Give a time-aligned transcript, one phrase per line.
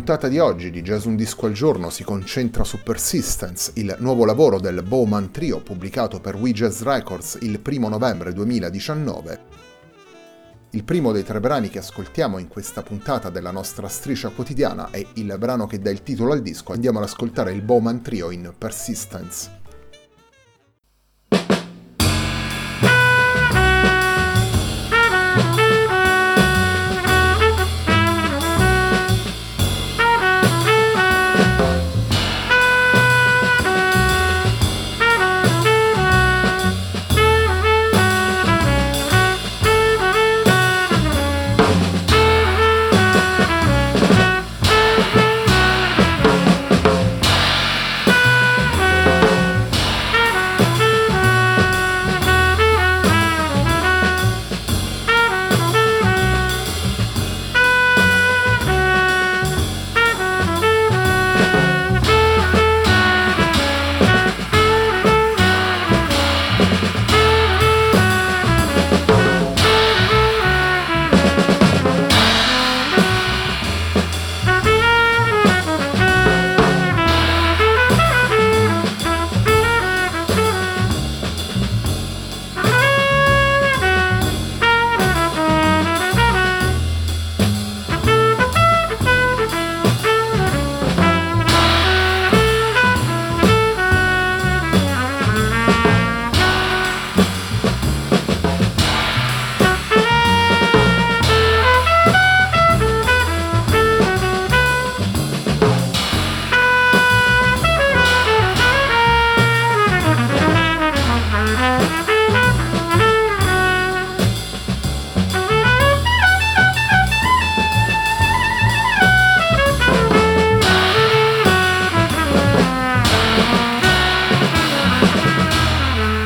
[0.00, 4.24] Puntata di oggi di Jazz Un Disco al Giorno si concentra su Persistence, il nuovo
[4.24, 9.40] lavoro del Bowman Trio pubblicato per We Jazz Records il 1 novembre 2019.
[10.70, 15.06] Il primo dei tre brani che ascoltiamo in questa puntata della nostra striscia quotidiana è
[15.16, 16.72] il brano che dà il titolo al disco.
[16.72, 19.59] Andiamo ad ascoltare il Bowman Trio in Persistence.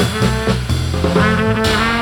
[0.00, 1.99] Mm-hmm.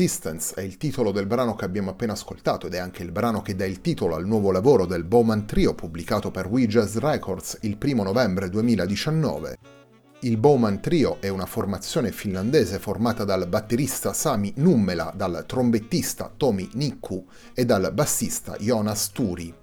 [0.00, 3.42] Persistence è il titolo del brano che abbiamo appena ascoltato ed è anche il brano
[3.42, 7.58] che dà il titolo al nuovo lavoro del Bowman Trio pubblicato per We Jazz Records
[7.60, 9.58] il 1 novembre 2019.
[10.20, 16.66] Il Bowman Trio è una formazione finlandese formata dal batterista Sami Nummela, dal trombettista Tomi
[16.72, 19.59] Nikku e dal bassista Jonas Turi.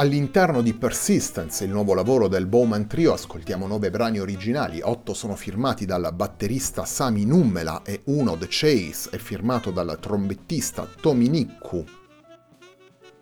[0.00, 5.36] All'interno di Persistence, il nuovo lavoro del Bowman Trio, ascoltiamo nove brani originali, otto sono
[5.36, 11.84] firmati dal batterista Sami Nummela e uno, The Chase, è firmato dal trombettista Tomi Nikku.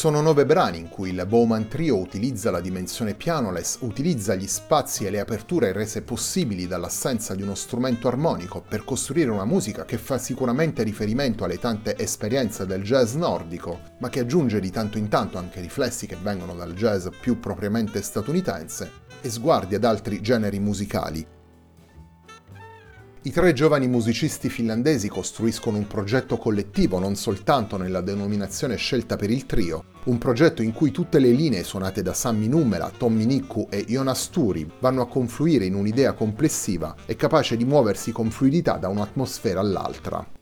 [0.00, 5.04] Sono nove brani in cui il Bowman Trio utilizza la dimensione pianoless, utilizza gli spazi
[5.04, 9.98] e le aperture rese possibili dall'assenza di uno strumento armonico per costruire una musica che
[9.98, 15.08] fa sicuramente riferimento alle tante esperienze del jazz nordico, ma che aggiunge di tanto in
[15.08, 20.58] tanto anche riflessi che vengono dal jazz più propriamente statunitense e sguardi ad altri generi
[20.60, 21.26] musicali,
[23.22, 29.30] i tre giovani musicisti finlandesi costruiscono un progetto collettivo non soltanto nella denominazione scelta per
[29.30, 33.66] il trio, un progetto in cui tutte le linee suonate da Sammy Numera, Tommy Nikku
[33.68, 38.78] e Jonas Turi vanno a confluire in un'idea complessiva e capace di muoversi con fluidità
[38.78, 40.39] da un'atmosfera all'altra.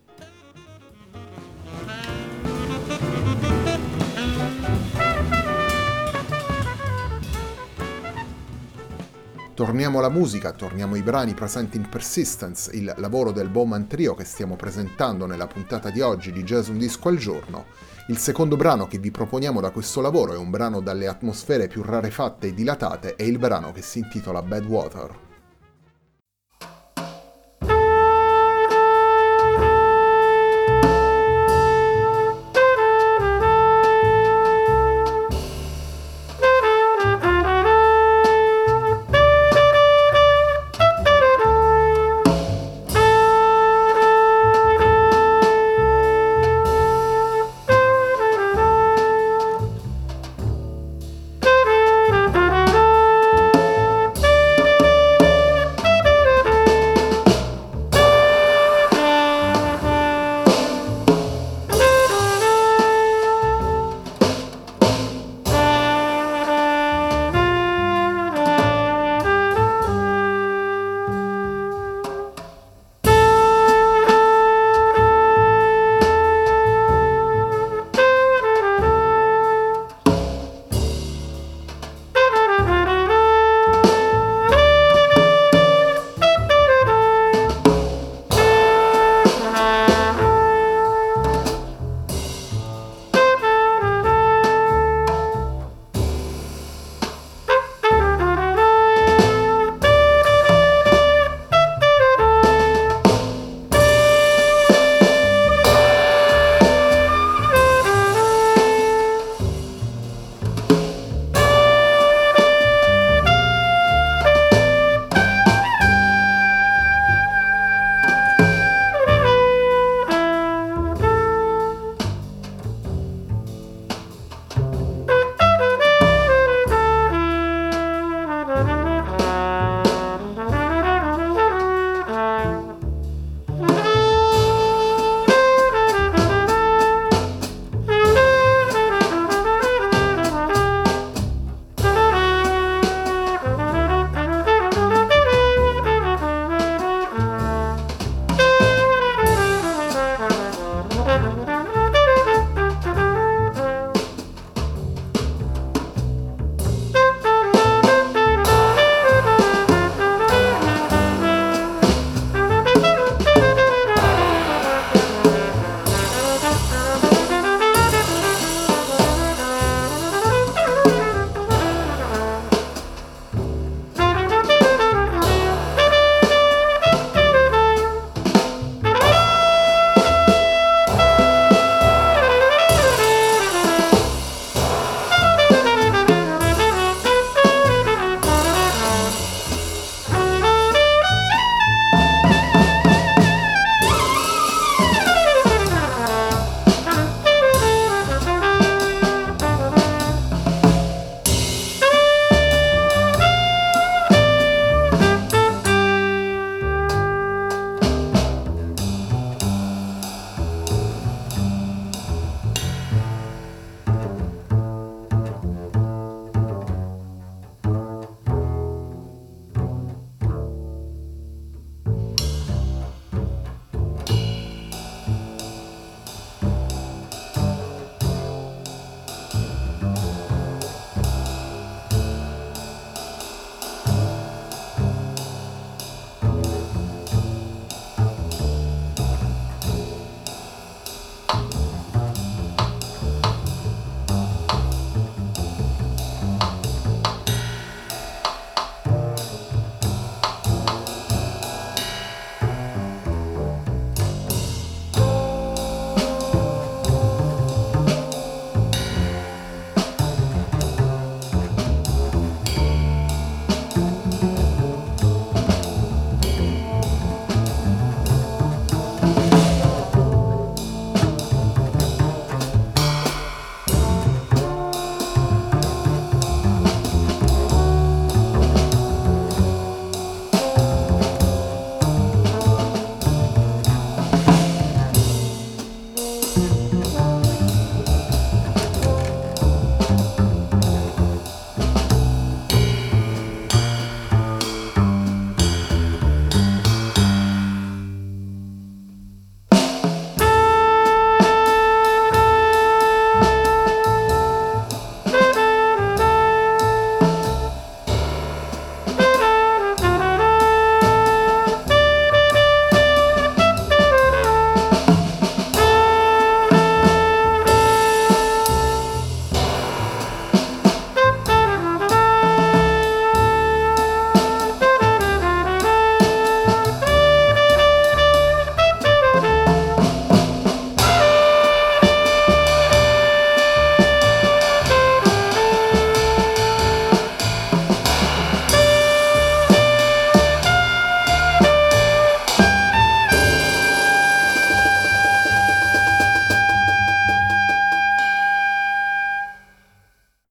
[9.59, 14.23] Torniamo alla musica, torniamo ai brani presenti in Persistence, il lavoro del Bowman Trio che
[14.23, 17.65] stiamo presentando nella puntata di oggi di Jazz Un Disco al Giorno.
[18.07, 21.83] Il secondo brano che vi proponiamo da questo lavoro è un brano dalle atmosfere più
[21.83, 25.28] rarefatte e dilatate, è il brano che si intitola Bad Water.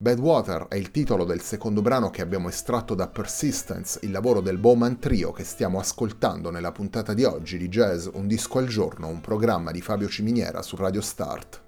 [0.08, 4.58] Badwater è il titolo del secondo brano che abbiamo estratto da Persistence, il lavoro del
[4.58, 9.10] Bowman Trio che stiamo ascoltando nella puntata di oggi di Jazz Un disco al giorno,
[9.10, 11.62] un programma di Fabio Ciminiera su Radio Start.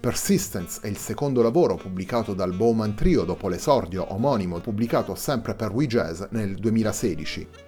[0.00, 5.70] Persistence è il secondo lavoro pubblicato dal Bowman Trio dopo l'esordio omonimo pubblicato sempre per
[5.70, 7.65] We Jazz nel 2016.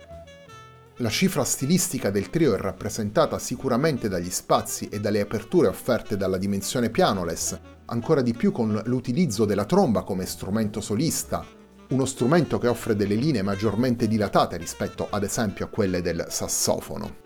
[1.01, 6.39] La cifra stilistica del trio è rappresentata sicuramente dagli spazi e dalle aperture offerte dalla
[6.39, 11.47] dimensione pianoless, ancora di più con l'utilizzo della tromba come strumento solista,
[11.91, 17.19] uno strumento che offre delle linee maggiormente dilatate rispetto ad esempio a quelle del sassofono.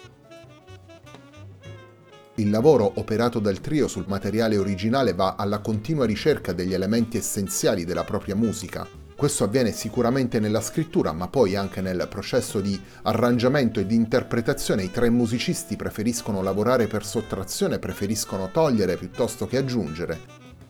[2.34, 7.86] Il lavoro operato dal trio sul materiale originale va alla continua ricerca degli elementi essenziali
[7.86, 8.86] della propria musica,
[9.22, 14.82] questo avviene sicuramente nella scrittura, ma poi anche nel processo di arrangiamento e di interpretazione.
[14.82, 20.18] I tre musicisti preferiscono lavorare per sottrazione, preferiscono togliere piuttosto che aggiungere.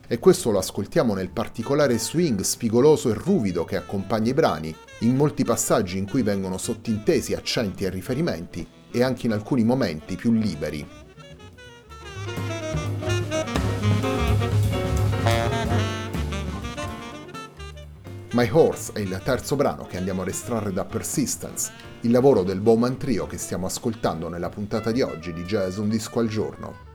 [0.07, 5.17] E questo lo ascoltiamo nel particolare swing spigoloso e ruvido che accompagna i brani, in
[5.17, 10.31] molti passaggi in cui vengono sottintesi accenti e riferimenti, e anche in alcuni momenti più
[10.31, 10.87] liberi.
[18.33, 21.71] My Horse è il terzo brano che andiamo ad estrarre da Persistence,
[22.01, 25.91] il lavoro del Bowman Trio che stiamo ascoltando nella puntata di oggi di Jazz Un
[25.91, 26.92] Disco al Giorno.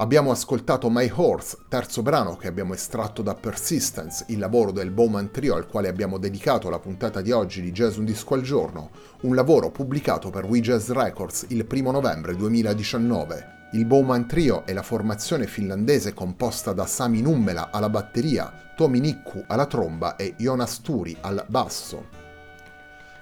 [0.00, 5.32] Abbiamo ascoltato My Horse, terzo brano che abbiamo estratto da Persistence, il lavoro del Bowman
[5.32, 8.90] Trio al quale abbiamo dedicato la puntata di oggi di Jazz Un Disco al Giorno,
[9.22, 13.70] un lavoro pubblicato per We Jazz Records il 1 novembre 2019.
[13.72, 19.42] Il Bowman Trio è la formazione finlandese composta da Sami Nummela alla batteria, Tomi Nikku
[19.48, 22.06] alla tromba e Jonas Turi al basso.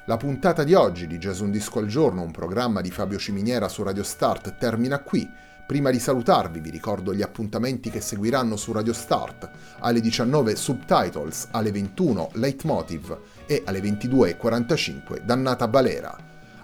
[0.05, 3.67] La puntata di oggi di Jazz Un Disco al Giorno, un programma di Fabio Ciminiera
[3.67, 5.45] su Radio Start, termina qui.
[5.67, 9.51] Prima di salutarvi vi ricordo gli appuntamenti che seguiranno su Radio Start,
[9.81, 16.17] alle 19 Subtitles, alle 21 Leitmotiv e alle 22.45 Dannata Balera.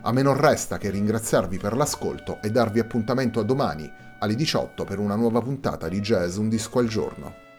[0.03, 4.85] A me non resta che ringraziarvi per l'ascolto e darvi appuntamento a domani alle 18
[4.85, 7.52] per una nuova puntata di Jazz Un Disco al Giorno.